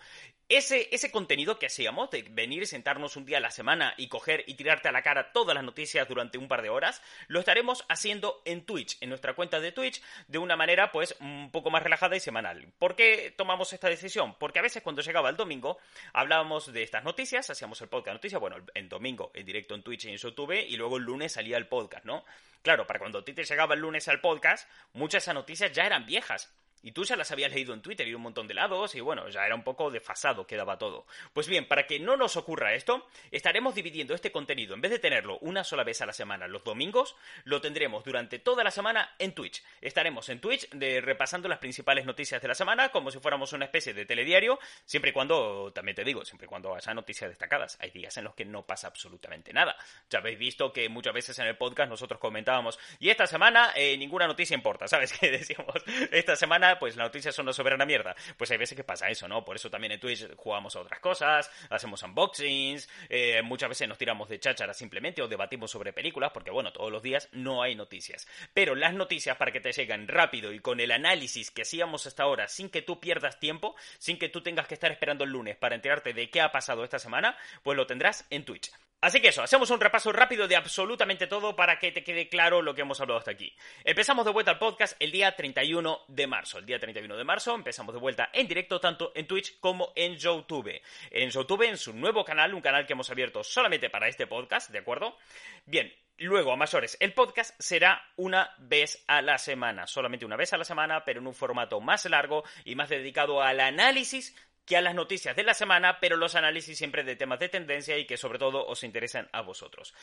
Ese, 0.50 1.12
contenido 1.12 1.60
que 1.60 1.68
hacíamos 1.68 2.10
de 2.10 2.24
venir 2.24 2.64
y 2.64 2.66
sentarnos 2.66 3.16
un 3.18 3.26
día 3.26 3.38
a 3.38 3.42
la 3.42 3.52
semana 3.52 3.94
y 3.98 4.08
coger 4.08 4.44
y 4.48 4.56
tirarte 4.56 4.88
a 4.90 4.92
la 4.92 5.04
cara 5.04 5.32
todas 5.32 5.54
las 5.54 5.64
noticias 5.64 6.08
durante 6.08 6.40
un 6.40 6.48
par 6.48 6.64
de 6.64 6.70
horas, 6.70 7.04
lo 7.28 7.40
estaremos 7.40 7.86
haciendo 7.88 8.42
en 8.46 8.66
Twitch, 8.66 8.98
en 9.02 9.10
nuestra 9.10 9.36
cuenta 9.36 9.60
de 9.60 9.72
Twitch, 9.72 10.02
de 10.28 10.40
una 10.40 10.56
manera 10.56 10.92
pues 10.92 11.16
un 11.20 11.52
poco 11.52 11.70
más 11.70 11.84
relajada 11.84 12.16
y 12.16 12.20
semanal. 12.20 12.68
¿Por 12.80 12.96
qué 12.96 13.32
tomamos 13.38 13.74
esta 13.74 13.90
decisión? 13.90 14.36
Porque 14.40 14.58
a 14.58 14.64
veces 14.64 14.82
cuando 14.82 15.04
llegaba 15.04 15.30
el 15.30 15.38
domingo 15.38 15.78
hablábamos 16.14 16.74
de 16.74 16.82
estas 16.82 17.04
noticias, 17.04 17.48
hacíamos 17.52 17.80
el 17.82 17.90
podcast 17.90 18.08
de 18.08 18.14
noticias, 18.14 18.42
bueno, 18.42 18.58
en 18.74 18.90
domingo 18.90 19.32
en 19.36 19.46
directo 19.46 19.76
en 19.76 19.84
Twitch 19.84 20.15
en 20.16 20.22
YouTube 20.22 20.54
y 20.68 20.76
luego 20.78 20.98
el 20.98 21.04
lunes 21.04 21.34
salía 21.34 21.58
el 21.58 21.68
podcast, 21.68 22.06
¿no? 22.06 22.26
Claro, 22.62 22.88
para 22.88 23.00
cuando 23.00 23.20
a 23.20 23.26
ti 23.26 23.34
te 23.34 23.44
llegaba 23.44 23.76
el 23.76 23.82
lunes 23.82 24.08
al 24.08 24.22
podcast, 24.22 24.68
muchas 24.94 25.22
de 25.22 25.26
esas 25.26 25.36
noticias 25.36 25.72
ya 25.72 25.86
eran 25.86 26.06
viejas. 26.06 26.52
Y 26.86 26.92
tú 26.92 27.04
ya 27.04 27.16
las 27.16 27.32
habías 27.32 27.52
leído 27.52 27.74
en 27.74 27.82
Twitter 27.82 28.08
y 28.08 28.14
un 28.14 28.22
montón 28.22 28.48
de 28.48 28.54
lados, 28.54 28.94
y 28.94 29.02
bueno, 29.02 29.28
ya 29.30 29.44
era 29.44 29.56
un 29.56 29.64
poco 29.64 29.90
desfasado, 29.90 30.46
quedaba 30.46 30.78
todo. 30.78 31.08
Pues 31.34 31.48
bien, 31.48 31.68
para 31.68 31.88
que 31.88 32.00
no 32.00 32.16
nos 32.16 32.38
ocurra 32.38 32.76
esto, 32.76 33.08
estaremos 33.32 33.74
dividiendo 33.74 34.14
este 34.14 34.32
contenido, 34.32 34.76
en 34.76 34.82
vez 34.82 34.92
de 34.92 35.00
tenerlo 35.00 35.40
una 35.40 35.64
sola 35.64 35.84
vez 35.84 36.02
a 36.02 36.06
la 36.06 36.14
semana 36.14 36.48
los 36.48 36.64
domingos, 36.64 37.16
lo 37.44 37.60
tendremos 37.60 38.04
durante 38.04 38.38
toda 38.38 38.64
la 38.64 38.70
semana 38.70 39.16
en 39.18 39.34
Twitch. 39.34 39.64
Estaremos 39.82 40.30
en 40.30 40.40
Twitch 40.40 40.70
repasando 41.02 41.50
las 41.50 41.58
principales 41.58 42.06
noticias 42.06 42.40
de 42.40 42.48
la 42.48 42.54
semana, 42.54 42.90
como 42.90 43.10
si 43.10 43.18
fuéramos 43.18 43.52
una 43.54 43.66
especie 43.66 43.96
de 43.96 44.06
telediario, 44.06 44.60
siempre 44.86 45.10
y 45.10 45.14
cuando, 45.14 45.72
también 45.74 45.96
te 45.96 46.04
digo, 46.04 46.24
siempre 46.24 46.46
y 46.46 46.50
cuando 46.50 46.76
haya 46.76 46.94
noticias 46.94 47.32
destacadas. 47.32 47.80
Hay 47.82 47.90
días 47.90 48.16
en 48.18 48.26
los 48.26 48.36
que 48.36 48.46
no 48.46 48.64
pasa 48.64 48.90
absolutamente 48.90 49.52
nada. 49.54 49.76
Ya 50.12 50.20
habéis 50.20 50.38
visto 50.38 50.72
que 50.72 50.88
muchas 50.88 51.16
veces 51.16 51.40
en 51.40 51.48
el 51.48 51.58
podcast 51.58 51.90
nosotros 51.90 52.20
comentábamos, 52.20 52.78
y 53.00 53.10
esta 53.10 53.26
semana 53.26 53.72
eh, 53.76 53.98
ninguna 53.98 54.28
noticia 54.28 54.54
importa, 54.54 54.88
¿sabes? 54.88 55.14
qué 55.20 55.32
decíamos, 55.32 55.82
esta 56.12 56.36
semana 56.36 56.75
pues 56.80 56.96
las 56.96 57.08
noticias 57.08 57.36
son 57.36 57.46
una 57.46 57.54
soberana 57.54 57.86
mierda. 57.86 58.16
Pues 58.38 58.52
hay 58.52 58.58
veces 58.58 58.76
que 58.76 58.84
pasa 58.84 59.10
eso, 59.10 59.28
¿no? 59.28 59.44
Por 59.44 59.56
eso 59.56 59.70
también 59.70 59.94
en 59.94 60.00
Twitch 60.00 60.36
jugamos 60.36 60.76
a 60.76 60.82
otras 60.82 61.00
cosas, 61.00 61.52
hacemos 61.70 62.04
unboxings, 62.04 62.90
eh, 63.10 63.42
muchas 63.42 63.70
veces 63.70 63.88
nos 63.88 63.98
tiramos 63.98 64.30
de 64.30 64.40
cháchara 64.40 64.74
simplemente 64.74 65.22
o 65.22 65.28
debatimos 65.28 65.72
sobre 65.72 65.94
películas, 65.94 66.32
porque 66.34 66.52
bueno, 66.52 66.72
todos 66.72 66.92
los 66.92 67.02
días 67.02 67.30
no 67.32 67.62
hay 67.62 67.76
noticias. 67.76 68.28
Pero 68.54 68.76
las 68.76 68.94
noticias 68.94 69.38
para 69.38 69.52
que 69.52 69.62
te 69.62 69.72
lleguen 69.72 70.08
rápido 70.08 70.52
y 70.52 70.60
con 70.60 70.80
el 70.80 70.92
análisis 70.92 71.52
que 71.52 71.64
hacíamos 71.64 72.06
hasta 72.08 72.24
ahora, 72.24 72.48
sin 72.48 72.70
que 72.70 72.82
tú 72.82 73.00
pierdas 73.00 73.40
tiempo, 73.40 73.76
sin 73.98 74.18
que 74.18 74.30
tú 74.30 74.42
tengas 74.42 74.68
que 74.68 74.74
estar 74.74 74.92
esperando 74.92 75.24
el 75.24 75.32
lunes 75.32 75.56
para 75.58 75.76
enterarte 75.76 76.14
de 76.14 76.30
qué 76.30 76.42
ha 76.42 76.52
pasado 76.52 76.84
esta 76.84 77.00
semana, 77.00 77.38
pues 77.64 77.78
lo 77.78 77.88
tendrás 77.88 78.26
en 78.30 78.46
Twitch. 78.46 78.72
Así 79.02 79.22
que 79.22 79.28
eso, 79.28 79.44
hacemos 79.44 79.70
un 79.70 79.80
repaso 79.80 80.12
rápido 80.12 80.48
de 80.48 80.56
absolutamente 80.56 81.28
todo 81.28 81.56
para 81.56 81.78
que 81.78 81.92
te 81.92 82.04
quede 82.04 82.28
claro 82.28 82.62
lo 82.62 82.74
que 82.74 82.82
hemos 82.82 83.00
hablado 83.02 83.20
hasta 83.20 83.32
aquí. 83.32 83.54
Empezamos 83.84 84.26
de 84.26 84.32
vuelta 84.32 84.52
al 84.52 84.58
podcast 84.58 84.96
el 85.00 85.12
día 85.12 85.36
31 85.36 86.06
de 86.08 86.28
marzo. 86.28 86.58
El 86.58 86.66
día 86.66 86.80
31 86.80 87.16
de 87.16 87.24
marzo 87.24 87.54
empezamos 87.54 87.94
de 87.94 88.00
vuelta 88.00 88.30
en 88.34 88.48
directo 88.48 88.80
tanto 88.80 89.12
en 89.14 89.28
Twitch 89.28 89.60
como 89.60 89.92
en 89.96 90.16
YouTube. 90.16 90.82
En 91.12 91.30
YouTube, 91.30 91.64
en 91.64 91.78
su 91.78 91.94
nuevo 91.94 92.26
canal, 92.26 92.54
un 92.54 92.62
canal 92.62 92.88
que 92.88 92.94
hemos 92.94 93.10
abierto 93.12 93.44
solamente 93.44 93.90
para 93.90 94.08
este 94.08 94.26
podcast, 94.26 94.72
¿de 94.72 94.80
acuerdo? 94.80 95.18
Bien, 95.66 95.94
Luego, 96.18 96.54
a 96.54 96.56
mayores, 96.56 96.96
el 97.02 97.14
podcast 97.14 97.60
será 97.60 98.02
una 98.16 98.50
vez 98.58 99.04
a 99.06 99.22
la 99.22 99.38
semana, 99.38 99.86
solamente 99.86 100.26
una 100.26 100.38
vez 100.38 100.54
a 100.54 100.58
la 100.58 100.64
semana, 100.64 101.04
pero 101.04 101.20
en 101.20 101.28
un 101.28 101.34
formato 101.34 101.82
más 101.82 102.06
largo 102.06 102.46
y 102.64 102.76
más 102.76 102.88
dedicado 102.88 103.42
al 103.42 103.60
análisis 103.60 104.34
que 104.66 104.78
a 104.78 104.82
las 104.82 104.96
noticias 104.96 105.36
de 105.36 105.44
la 105.44 105.54
semana, 105.54 106.00
pero 106.00 106.18
los 106.18 106.36
análisis 106.36 106.78
siempre 106.78 107.04
de 107.04 107.16
temas 107.16 107.40
de 107.40 107.50
tendencia 107.50 107.98
y 107.98 108.06
que 108.06 108.18
sobre 108.18 108.40
todo 108.40 108.66
os 108.66 108.84
interesan 108.84 109.30
a 109.32 109.42
vosotros. 109.42 109.94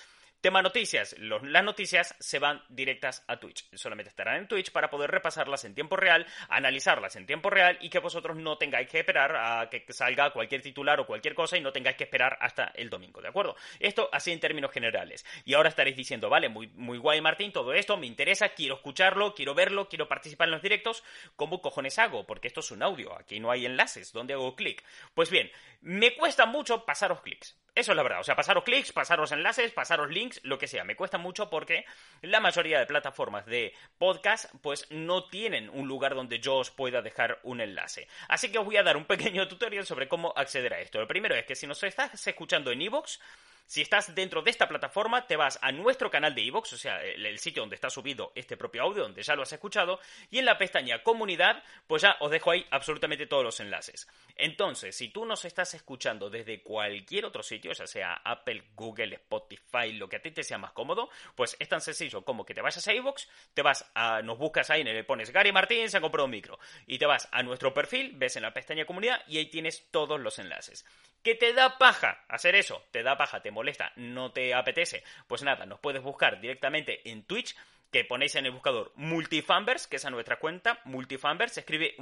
Tema 0.43 0.61
noticias. 0.61 1.15
las 1.21 1.63
noticias 1.63 2.17
se 2.19 2.41
van 2.41 2.65
directas 2.69 3.23
a 3.29 3.39
Twitch. 3.39 3.65
Solamente 3.77 4.09
estarán 4.09 4.39
en 4.39 4.49
Twitch 4.49 4.73
para 4.73 4.91
poder 4.91 5.09
repasarlas 5.09 5.65
en 5.65 5.73
tiempo 5.73 5.95
real, 5.95 6.27
analizarlas 6.49 7.15
en 7.15 7.27
tiempo 7.27 7.49
real 7.49 7.79
y 7.81 7.89
que 7.89 8.01
vosotros 8.01 8.37
no 8.37 8.59
tengáis 8.59 8.89
que 8.89 8.99
esperar 8.99 9.37
a 9.37 9.71
que 9.71 9.85
salga 9.93 10.33
cualquier 10.33 10.61
titular 10.61 10.99
o 10.99 11.07
cualquier 11.07 11.37
cosa 11.37 11.57
y 11.57 11.61
no 11.61 11.73
tengáis 11.73 11.97
que 11.97 12.03
esperar 12.03 12.39
hasta 12.41 12.73
el 12.75 12.91
domingo, 12.91 13.23
¿de 13.23 13.29
acuerdo? 13.29 13.55
Esto 13.79 14.09
así 14.11 14.33
en 14.33 14.41
términos 14.41 14.73
generales. 14.73 15.25
Y 15.45 15.55
ahora 15.55 15.69
estaréis 15.69 15.97
diciendo, 15.97 16.29
vale, 16.29 16.49
muy, 16.49 16.67
muy 16.75 16.99
guay 16.99 17.21
Martín, 17.21 17.53
todo 17.53 17.73
esto 17.73 17.97
me 17.97 18.09
interesa, 18.09 18.49
quiero 18.49 18.75
escucharlo, 18.75 19.37
quiero 19.37 19.55
verlo, 19.55 19.89
quiero 19.89 20.09
participar 20.09 20.49
en 20.49 20.55
los 20.55 20.63
directos. 20.63 21.05
¿Cómo 21.37 21.63
cojones 21.63 22.01
hago? 22.01 22.27
Porque 22.27 22.49
esto 22.49 22.59
es 22.59 22.71
un 22.73 22.83
audio, 22.83 23.17
aquí 23.17 23.39
no 23.39 23.53
hay 23.53 23.65
enlaces. 23.65 24.13
¿Dónde 24.13 24.35
hago 24.35 24.57
clic? 24.57 24.83
Pues 25.15 25.31
bien, 25.31 25.53
me 25.83 26.17
cuesta 26.17 26.47
mucho 26.47 26.85
pasaros 26.85 27.21
clics. 27.21 27.62
Eso 27.75 27.93
es 27.93 27.97
la 27.97 28.02
verdad, 28.02 28.21
o 28.21 28.25
sea, 28.25 28.37
pasaros 28.37 28.64
clics, 28.64 28.93
pasaros 28.93 29.33
enlaces, 29.33 29.73
pasaros 29.73 30.11
links, 30.11 30.41
lo 30.45 30.59
que 30.59 30.67
sea. 30.67 30.85
Me 30.85 30.95
cuesta 30.95 31.17
mucho 31.17 31.49
porque 31.49 31.87
la 32.21 32.38
mayoría 32.38 32.79
de 32.79 32.85
plataformas 32.85 33.47
de 33.47 33.75
podcast 33.97 34.55
pues 34.61 34.87
no 34.91 35.25
tienen 35.25 35.71
un 35.71 35.88
lugar 35.88 36.14
donde 36.14 36.38
yo 36.38 36.57
os 36.57 36.71
pueda 36.71 37.00
dejar 37.00 37.41
un 37.45 37.62
enlace. 37.62 38.09
Así 38.29 38.52
que 38.52 38.59
os 38.59 38.67
voy 38.67 38.76
a 38.76 38.83
dar 38.83 38.99
un 38.99 39.05
pequeño 39.07 39.49
tutorial 39.49 39.87
sobre 39.87 40.07
cómo 40.07 40.35
acceder 40.37 40.75
a 40.75 40.81
esto. 40.81 41.00
Lo 41.00 41.09
primero 41.09 41.35
es 41.35 41.47
que 41.47 41.57
si 41.57 41.67
nos 41.67 41.83
estás 41.83 42.26
escuchando 42.26 42.71
en 42.71 42.83
iVoox, 42.83 43.19
si 43.66 43.81
estás 43.81 44.14
dentro 44.14 44.42
de 44.42 44.50
esta 44.50 44.69
plataforma, 44.69 45.26
te 45.26 45.37
vas 45.37 45.59
a 45.62 45.73
nuestro 45.73 46.11
canal 46.11 46.35
de 46.35 46.42
iVoox, 46.42 46.73
o 46.73 46.76
sea, 46.76 47.02
el, 47.02 47.38
sitio 47.38 47.62
donde 47.62 47.76
está 47.76 47.90
subido 47.90 48.33
este 48.35 48.57
propio 48.57 48.83
audio, 48.83 49.02
donde 49.02 49.23
ya 49.23 49.35
lo 49.35 49.42
has 49.42 49.52
escuchado, 49.52 50.00
y 50.31 50.38
en 50.38 50.45
la 50.45 50.59
pestaña 50.59 51.02
Comunidad, 51.02 51.62
pues 51.87 52.02
ya 52.02 52.16
os 52.21 52.31
dejo 52.31 52.50
ahí 52.50 52.66
absolutamente 52.71 53.26
todos 53.26 53.45
los 53.45 53.61
enlaces. 53.61 54.09
Entonces, 54.37 54.97
si 54.97 55.09
tú 55.09 55.25
nos 55.25 55.45
estás 55.45 55.75
escuchando 55.75 56.31
desde 56.31 56.62
cualquier 56.62 57.25
otro 57.25 57.42
sitio, 57.42 57.73
ya 57.73 57.87
sea 57.87 58.21
Apple, 58.25 58.71
Google, 58.75 59.14
Spotify, 59.14 59.92
lo 59.92 60.09
que 60.09 60.16
a 60.16 60.23
ti 60.23 60.31
te 60.31 60.42
sea 60.42 60.59
más 60.59 60.73
cómodo, 60.73 61.09
pues 61.35 61.57
es 61.59 61.69
tan 61.69 61.81
sencillo 61.81 62.25
como 62.25 62.45
que 62.45 62.54
te 62.54 62.61
vayas 62.61 62.87
a 62.87 62.95
iVoox, 62.95 63.26
te 63.54 63.62
vas 63.62 63.90
a, 63.95 64.23
nos 64.23 64.38
buscas 64.38 64.71
ahí, 64.71 64.85
le 64.85 65.04
pones 65.04 65.31
Gary 65.31 65.52
Martín, 65.52 65.88
se 65.88 65.97
ha 65.97 66.00
comprado 66.00 66.26
un 66.26 66.33
micro, 66.33 66.59
y 66.87 66.99
te 66.99 67.07
vas 67.07 67.28
a 67.33 67.42
nuestro 67.42 67.73
perfil, 67.73 68.12
ves 68.16 68.37
en 68.37 68.42
la 68.42 68.52
pestaña 68.52 68.85
Comunidad, 68.85 69.23
y 69.26 69.38
ahí 69.38 69.47
tienes 69.47 69.90
todos 69.90 70.21
los 70.21 70.38
enlaces. 70.38 70.85
¿Qué 71.23 71.37
te 71.37 71.52
da 71.52 71.78
paja 71.78 72.25
hacer 72.28 72.57
eso? 72.57 72.85
Te 72.90 73.04
da 73.04 73.16
paja, 73.16 73.40
te 73.40 73.51
molesta, 73.52 73.92
no 73.97 74.32
te 74.32 74.54
apetece. 74.54 75.04
Pues 75.28 75.42
nada, 75.42 75.66
nos 75.66 75.78
puedes 75.78 76.02
buscar 76.02 76.40
directamente 76.40 77.09
en 77.11 77.23
Twitch, 77.25 77.54
que 77.92 78.04
ponéis 78.04 78.35
en 78.37 78.47
el 78.47 78.52
buscador 78.52 78.90
Multifambers, 78.97 79.87
que 79.87 79.97
es 79.97 80.04
a 80.04 80.11
nuestra 80.11 80.38
cuenta, 80.38 80.80
Multifambers, 80.85 81.52
se 81.52 81.61
escribe 81.61 81.94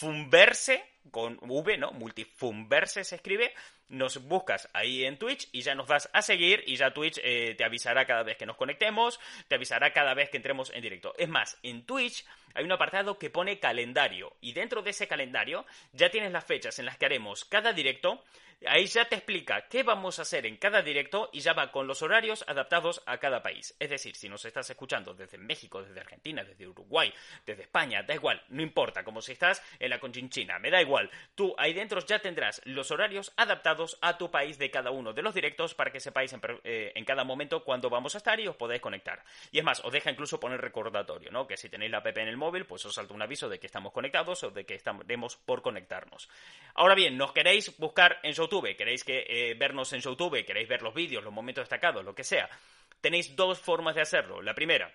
Multifumverse, 0.00 0.84
con 1.10 1.38
V, 1.40 1.78
¿no? 1.78 1.92
Multifumverse 1.92 3.04
se 3.04 3.16
escribe, 3.16 3.54
nos 3.88 4.22
buscas 4.26 4.68
ahí 4.72 5.04
en 5.04 5.18
Twitch 5.18 5.48
y 5.52 5.62
ya 5.62 5.74
nos 5.74 5.86
das 5.88 6.08
a 6.12 6.22
seguir 6.22 6.64
y 6.66 6.76
ya 6.76 6.92
Twitch 6.92 7.20
eh, 7.22 7.54
te 7.56 7.64
avisará 7.64 8.06
cada 8.06 8.22
vez 8.22 8.36
que 8.36 8.46
nos 8.46 8.56
conectemos, 8.56 9.20
te 9.48 9.54
avisará 9.54 9.92
cada 9.92 10.14
vez 10.14 10.30
que 10.30 10.38
entremos 10.38 10.70
en 10.70 10.82
directo. 10.82 11.14
Es 11.16 11.28
más, 11.28 11.58
en 11.62 11.86
Twitch 11.86 12.24
hay 12.54 12.64
un 12.64 12.72
apartado 12.72 13.18
que 13.18 13.30
pone 13.30 13.60
calendario 13.60 14.36
y 14.40 14.52
dentro 14.52 14.82
de 14.82 14.90
ese 14.90 15.06
calendario 15.06 15.64
ya 15.92 16.10
tienes 16.10 16.32
las 16.32 16.44
fechas 16.44 16.78
en 16.78 16.86
las 16.86 16.98
que 16.98 17.06
haremos 17.06 17.44
cada 17.44 17.72
directo 17.72 18.24
Ahí 18.66 18.86
ya 18.86 19.04
te 19.06 19.16
explica 19.16 19.66
qué 19.68 19.82
vamos 19.82 20.18
a 20.18 20.22
hacer 20.22 20.46
en 20.46 20.56
cada 20.56 20.80
directo 20.80 21.28
y 21.32 21.40
ya 21.40 21.52
va 21.52 21.70
con 21.70 21.86
los 21.86 22.02
horarios 22.02 22.44
adaptados 22.48 23.02
a 23.04 23.18
cada 23.18 23.42
país. 23.42 23.74
Es 23.78 23.90
decir, 23.90 24.16
si 24.16 24.28
nos 24.28 24.44
estás 24.44 24.70
escuchando 24.70 25.12
desde 25.12 25.38
México, 25.38 25.82
desde 25.82 26.00
Argentina, 26.00 26.44
desde 26.44 26.66
Uruguay, 26.66 27.12
desde 27.44 27.62
España, 27.62 28.02
da 28.02 28.14
igual, 28.14 28.42
no 28.48 28.62
importa, 28.62 29.04
como 29.04 29.20
si 29.20 29.32
estás 29.32 29.62
en 29.78 29.90
la 29.90 29.98
Conchinchina, 29.98 30.58
me 30.58 30.70
da 30.70 30.80
igual. 30.80 31.10
Tú 31.34 31.54
ahí 31.58 31.72
dentro 31.72 32.00
ya 32.04 32.18
tendrás 32.18 32.60
los 32.64 32.90
horarios 32.90 33.32
adaptados 33.36 33.98
a 34.00 34.18
tu 34.18 34.30
país 34.30 34.58
de 34.58 34.70
cada 34.70 34.90
uno 34.90 35.12
de 35.12 35.22
los 35.22 35.34
directos 35.34 35.74
para 35.74 35.90
que 35.90 36.00
sepáis 36.00 36.32
en, 36.32 36.40
eh, 36.64 36.92
en 36.94 37.04
cada 37.04 37.24
momento 37.24 37.64
cuándo 37.64 37.90
vamos 37.90 38.14
a 38.14 38.18
estar 38.18 38.38
y 38.40 38.48
os 38.48 38.56
podáis 38.56 38.80
conectar. 38.80 39.22
Y 39.50 39.58
es 39.58 39.64
más, 39.64 39.84
os 39.84 39.92
deja 39.92 40.10
incluso 40.10 40.40
poner 40.40 40.60
recordatorio, 40.60 41.30
¿no? 41.30 41.46
Que 41.46 41.56
si 41.56 41.68
tenéis 41.68 41.90
la 41.90 41.98
app 41.98 42.16
en 42.18 42.28
el 42.28 42.36
móvil, 42.36 42.66
pues 42.66 42.84
os 42.84 42.94
salta 42.94 43.14
un 43.14 43.22
aviso 43.22 43.48
de 43.48 43.58
que 43.58 43.66
estamos 43.66 43.92
conectados 43.92 44.42
o 44.44 44.50
de 44.50 44.64
que 44.64 44.74
estaremos 44.74 45.36
por 45.36 45.62
conectarnos. 45.62 46.28
Ahora 46.74 46.94
bien, 46.94 47.16
nos 47.16 47.32
queréis 47.32 47.76
buscar 47.78 48.18
en 48.22 48.32
YouTube 48.32 48.74
queréis 48.76 49.04
que, 49.04 49.24
eh, 49.28 49.54
vernos 49.54 49.92
en 49.92 50.00
YouTube, 50.00 50.44
queréis 50.44 50.68
ver 50.68 50.82
los 50.82 50.94
vídeos, 50.94 51.22
los 51.22 51.32
momentos 51.32 51.62
destacados, 51.62 52.04
lo 52.04 52.14
que 52.14 52.24
sea, 52.24 52.48
tenéis 53.00 53.36
dos 53.36 53.58
formas 53.58 53.94
de 53.94 54.02
hacerlo. 54.02 54.40
La 54.40 54.54
primera, 54.54 54.90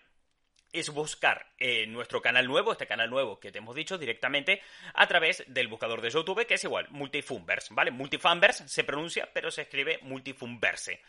es 0.73 0.89
buscar 0.89 1.47
eh, 1.57 1.88
nuestro 1.88 2.21
canal 2.21 2.47
nuevo, 2.47 2.71
este 2.71 2.88
canal 2.88 3.09
nuevo 3.09 3.39
que 3.39 3.51
te 3.51 3.57
hemos 3.57 3.75
dicho 3.75 3.97
directamente 3.97 4.61
a 4.93 5.07
través 5.07 5.43
del 5.47 5.67
buscador 5.67 6.01
de 6.01 6.09
YouTube, 6.09 6.45
que 6.45 6.55
es 6.55 6.63
igual, 6.63 6.88
Multifunverse, 6.89 7.73
¿vale? 7.73 7.91
Multifunverse 7.91 8.67
se 8.67 8.83
pronuncia, 8.83 9.29
pero 9.33 9.51
se 9.51 9.63
escribe 9.63 9.99
Multifunverse. 10.01 11.01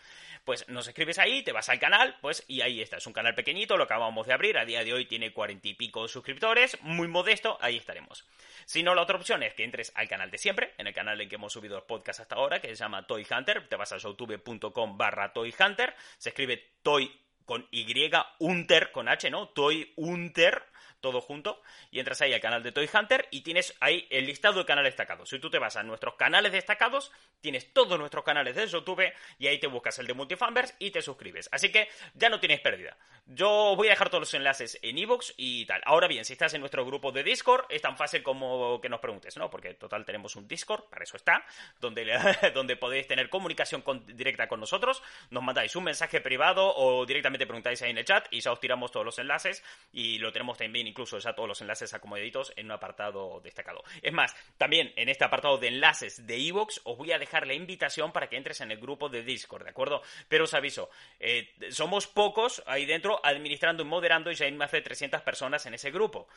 Pues 0.44 0.66
nos 0.68 0.88
escribes 0.88 1.18
ahí, 1.18 1.42
te 1.42 1.52
vas 1.52 1.68
al 1.68 1.78
canal, 1.78 2.16
pues 2.22 2.44
y 2.48 2.62
ahí 2.62 2.80
está, 2.80 2.96
es 2.96 3.06
un 3.06 3.12
canal 3.12 3.34
pequeñito, 3.34 3.76
lo 3.76 3.84
acabamos 3.84 4.26
de 4.26 4.32
abrir, 4.32 4.56
a 4.56 4.64
día 4.64 4.82
de 4.82 4.94
hoy 4.94 5.04
tiene 5.04 5.32
cuarenta 5.32 5.68
y 5.68 5.74
pico 5.74 6.08
suscriptores, 6.08 6.80
muy 6.80 7.08
modesto, 7.08 7.58
ahí 7.60 7.76
estaremos. 7.76 8.26
Si 8.64 8.82
no, 8.82 8.94
la 8.94 9.02
otra 9.02 9.16
opción 9.16 9.42
es 9.42 9.52
que 9.54 9.64
entres 9.64 9.92
al 9.94 10.08
canal 10.08 10.30
de 10.30 10.38
siempre, 10.38 10.72
en 10.78 10.86
el 10.86 10.94
canal 10.94 11.20
en 11.20 11.28
que 11.28 11.34
hemos 11.34 11.52
subido 11.52 11.76
los 11.76 11.84
podcasts 11.84 12.20
hasta 12.20 12.36
ahora, 12.36 12.60
que 12.60 12.68
se 12.68 12.76
llama 12.76 13.06
Toy 13.06 13.26
Hunter, 13.30 13.68
te 13.68 13.76
vas 13.76 13.92
a 13.92 13.98
youtube.com 13.98 14.96
barra 14.96 15.32
Toy 15.32 15.54
Hunter, 15.58 15.94
se 16.16 16.30
escribe 16.30 16.70
Toy 16.82 17.12
con 17.50 17.66
Y, 17.73 17.85
Hunter 18.38 18.92
con 18.92 19.09
H, 19.09 19.28
¿no? 19.28 19.49
Toy 19.49 19.92
Hunter 19.97 20.69
todo 21.00 21.21
junto, 21.21 21.62
y 21.90 21.99
entras 21.99 22.21
ahí 22.23 22.33
al 22.33 22.40
canal 22.40 22.62
de 22.62 22.73
Toy 22.73 22.88
Hunter 22.92 23.28
y 23.30 23.42
tienes 23.42 23.75
ahí 23.80 24.07
el 24.11 24.26
listado 24.26 24.61
de 24.61 24.66
canales 24.66 24.92
destacados. 24.92 25.28
Si 25.28 25.38
tú 25.38 25.50
te 25.50 25.59
vas 25.59 25.76
a 25.76 25.83
nuestros 25.83 26.14
canales 26.14 26.52
destacados, 26.52 27.12
tienes 27.40 27.73
todos 27.73 27.99
nuestros 27.99 28.25
canales 28.25 28.54
de 28.54 28.66
YouTube 28.66 29.12
y 29.38 29.47
ahí 29.47 29.59
te 29.59 29.66
buscas 29.66 29.99
el 29.99 30.07
de 30.07 30.14
Multifambers 30.14 30.75
y 30.78 30.90
te 30.90 31.02
suscribes. 31.02 31.49
Así 31.52 31.71
que 31.71 31.88
ya 32.14 32.28
no 32.28 32.40
tienes 32.40 32.61
pérdida. 32.61 32.97
Yo 33.26 33.75
voy 33.76 33.88
a 33.88 33.90
dejar 33.90 34.09
todos 34.09 34.23
los 34.23 34.35
enlaces 34.35 34.78
en 34.83 34.99
iVoox 34.99 35.35
y 35.37 35.64
tal. 35.66 35.80
Ahora 35.85 36.09
bien, 36.09 36.25
si 36.25 36.33
estás 36.33 36.52
en 36.54 36.61
nuestro 36.61 36.85
grupo 36.85 37.12
de 37.12 37.23
Discord, 37.23 37.66
es 37.69 37.80
tan 37.80 37.97
fácil 37.97 38.23
como 38.23 38.80
que 38.80 38.88
nos 38.88 39.00
preguntes, 39.00 39.37
¿no? 39.37 39.50
Porque 39.50 39.75
total 39.75 40.04
tenemos 40.04 40.37
un 40.37 40.49
Discord, 40.49 40.85
para 40.90 41.04
eso 41.04 41.16
está, 41.16 41.45
donde, 41.80 42.07
donde 42.54 42.76
podéis 42.76 43.07
tener 43.07 43.30
comunicación 43.30 43.85
directa 44.07 44.49
con 44.49 44.61
nosotros. 44.61 45.02
Nos 45.30 45.42
mandáis 45.42 45.76
un 45.76 45.85
mensaje 45.85 46.21
privado 46.21 46.75
o 46.75 47.07
directamente 47.07 47.47
preguntáis 47.47 47.80
ahí 47.83 47.90
en 47.90 47.99
el 47.99 48.04
chat 48.04 48.26
y 48.30 48.40
ya 48.40 48.52
os 48.52 48.61
tiramos 48.61 48.90
todos 48.90 49.07
los 49.07 49.19
enlaces 49.19 49.62
y 49.92 50.19
lo 50.19 50.33
tenemos 50.33 50.59
también 50.59 50.87
incluso 50.90 51.18
ya 51.18 51.35
todos 51.35 51.49
los 51.49 51.61
enlaces 51.61 51.94
acomodaditos 51.94 52.52
en 52.56 52.66
un 52.66 52.73
apartado 52.73 53.40
destacado. 53.42 53.82
Es 54.02 54.12
más, 54.12 54.37
también 54.59 54.92
en 54.97 55.09
este 55.09 55.25
apartado 55.25 55.59
de 55.59 55.68
enlaces 55.68 56.26
de 56.26 56.38
iVoox 56.38 56.80
os 56.85 56.97
voy 56.97 57.12
a 57.12 57.18
dejar 57.18 57.47
la 57.47 57.54
invitación 57.54 58.12
para 58.12 58.28
que 58.28 58.37
entres 58.37 58.61
en 58.61 58.70
el 58.70 58.78
grupo 58.78 59.09
de 59.09 59.23
Discord, 59.23 59.64
¿de 59.64 59.70
acuerdo? 59.70 60.02
Pero 60.28 60.44
os 60.44 60.54
aviso, 60.54 60.90
eh, 61.18 61.54
somos 61.70 62.06
pocos 62.06 62.62
ahí 62.66 62.87
dentro 62.87 63.25
administrando 63.25 63.82
y 63.82 63.87
moderando 63.87 64.30
y 64.30 64.35
ya 64.35 64.44
hay 64.44 64.52
más 64.52 64.70
de 64.73 64.82
300 64.82 65.23
personas 65.23 65.64
en 65.66 65.75
ese 65.75 65.90
grupo. 65.90 66.28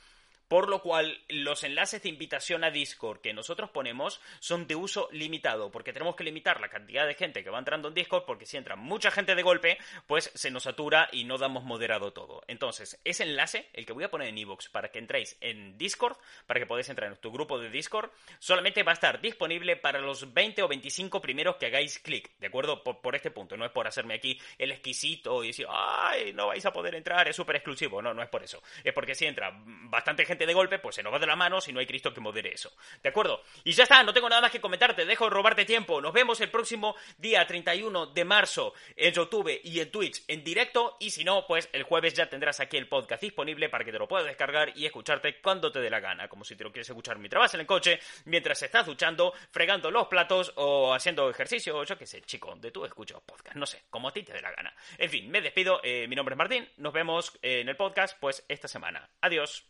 Por 0.54 0.70
lo 0.70 0.84
cual, 0.84 1.20
los 1.30 1.64
enlaces 1.64 2.04
de 2.04 2.10
invitación 2.10 2.64
a 2.64 2.70
Discord 2.70 3.22
que 3.22 3.34
nosotros 3.34 3.72
ponemos 3.72 4.22
son 4.40 4.68
de 4.68 4.76
uso 4.76 5.10
limitado, 5.12 5.72
porque 5.72 5.94
tenemos 5.94 6.16
que 6.16 6.24
limitar 6.24 6.62
la 6.62 6.70
cantidad 6.70 7.08
de 7.08 7.16
gente 7.16 7.44
que 7.44 7.50
va 7.50 7.58
entrando 7.58 7.88
en 7.88 7.96
Discord, 7.96 8.26
porque 8.28 8.46
si 8.46 8.58
entra 8.58 8.76
mucha 8.76 9.10
gente 9.10 9.34
de 9.34 9.42
golpe, 9.42 9.80
pues 10.06 10.30
se 10.36 10.52
nos 10.52 10.62
satura 10.62 11.10
y 11.12 11.24
no 11.24 11.40
damos 11.40 11.64
moderado 11.64 12.14
todo. 12.14 12.44
Entonces, 12.46 13.02
ese 13.04 13.24
enlace, 13.24 13.68
el 13.74 13.88
que 13.88 13.94
voy 13.94 14.04
a 14.04 14.12
poner 14.12 14.28
en 14.28 14.38
iVoox 14.38 14.70
para 14.70 14.92
que 14.92 15.00
entréis 15.00 15.40
en 15.42 15.76
Discord, 15.76 16.18
para 16.46 16.60
que 16.60 16.68
podáis 16.68 16.88
entrar 16.88 17.12
en 17.12 17.18
tu 17.18 17.32
grupo 17.32 17.58
de 17.58 17.72
Discord, 17.72 18.12
solamente 18.38 18.84
va 18.84 18.92
a 18.92 18.94
estar 18.94 19.22
disponible 19.22 19.76
para 19.76 20.02
los 20.02 20.36
20 20.36 20.62
o 20.62 20.68
25 20.68 21.20
primeros 21.20 21.56
que 21.56 21.66
hagáis 21.66 21.98
clic, 21.98 22.30
¿de 22.38 22.46
acuerdo? 22.46 22.84
Por, 22.84 23.02
por 23.02 23.16
este 23.16 23.32
punto, 23.32 23.58
no 23.58 23.66
es 23.66 23.72
por 23.72 23.88
hacerme 23.88 24.14
aquí 24.14 24.40
el 24.60 24.72
exquisito 24.72 25.44
y 25.44 25.48
decir, 25.48 25.66
ay, 25.68 26.32
no 26.34 26.46
vais 26.46 26.64
a 26.64 26.72
poder 26.72 26.94
entrar, 26.94 27.28
es 27.28 27.36
súper 27.36 27.56
exclusivo. 27.56 28.04
No, 28.04 28.14
no 28.14 28.22
es 28.22 28.30
por 28.30 28.44
eso. 28.44 28.62
Es 28.84 28.94
porque 28.94 29.16
si 29.16 29.26
entra 29.26 29.52
bastante 29.66 30.26
gente 30.26 30.43
de 30.46 30.54
golpe, 30.54 30.80
pues 30.80 30.96
se 30.96 31.04
nos 31.04 31.14
va 31.14 31.20
de 31.20 31.28
la 31.28 31.36
mano 31.36 31.62
si 31.62 31.72
no 31.74 31.80
hay 31.80 31.86
Cristo 31.86 32.14
que 32.14 32.22
modere 32.22 32.54
eso. 32.54 32.72
¿De 33.02 33.10
acuerdo? 33.10 33.44
Y 33.64 33.72
ya 33.72 33.84
está, 33.84 34.04
no 34.04 34.14
tengo 34.14 34.30
nada 34.30 34.42
más 34.42 34.52
que 34.52 34.62
comentarte, 34.62 35.06
dejo 35.06 35.26
de 35.26 35.32
robarte 35.32 35.66
tiempo. 35.66 36.02
Nos 36.02 36.14
vemos 36.14 36.40
el 36.42 36.50
próximo 36.50 36.96
día 37.18 37.46
31 37.46 38.08
de 38.08 38.26
marzo 38.26 38.74
en 38.96 39.14
YouTube 39.14 39.60
y 39.64 39.80
en 39.80 39.92
Twitch 39.92 40.24
en 40.28 40.44
directo. 40.44 40.98
Y 41.00 41.12
si 41.12 41.24
no, 41.24 41.46
pues 41.48 41.70
el 41.74 41.84
jueves 41.84 42.14
ya 42.14 42.30
tendrás 42.30 42.60
aquí 42.60 42.78
el 42.78 42.88
podcast 42.88 43.22
disponible 43.22 43.70
para 43.70 43.84
que 43.84 43.92
te 43.92 44.00
lo 44.00 44.08
puedas 44.08 44.26
descargar 44.26 44.72
y 44.76 44.86
escucharte 44.86 45.40
cuando 45.42 45.72
te 45.72 45.80
dé 45.80 45.90
la 45.90 46.00
gana. 46.00 46.28
Como 46.28 46.44
si 46.44 46.56
te 46.56 46.64
lo 46.64 46.72
quieres 46.72 46.90
escuchar 46.90 47.18
mientras 47.18 47.42
vas 47.42 47.54
en 47.54 47.62
el 47.62 47.66
coche, 47.66 48.00
mientras 48.26 48.62
estás 48.62 48.86
duchando, 48.86 49.34
fregando 49.52 49.92
los 49.92 50.08
platos 50.08 50.54
o 50.56 50.94
haciendo 50.94 51.30
ejercicio, 51.30 51.78
o 51.78 51.84
yo 51.84 51.98
qué 51.98 52.06
sé, 52.06 52.22
chico, 52.22 52.56
de 52.56 52.72
tú 52.72 52.86
escuchas 52.86 53.22
podcast. 53.22 53.56
No 53.56 53.66
sé, 53.66 53.84
como 53.90 54.10
a 54.10 54.14
ti 54.14 54.24
te 54.24 54.34
dé 54.34 54.42
la 54.42 54.52
gana. 54.52 54.74
En 54.98 55.10
fin, 55.10 55.30
me 55.30 55.42
despido. 55.42 55.80
Eh, 55.84 56.08
mi 56.08 56.16
nombre 56.16 56.34
es 56.34 56.38
Martín. 56.38 56.70
Nos 56.78 56.94
vemos 56.94 57.38
en 57.42 57.70
el 57.70 57.76
podcast, 57.76 58.18
pues 58.20 58.44
esta 58.48 58.68
semana. 58.68 59.10
Adiós. 59.22 59.66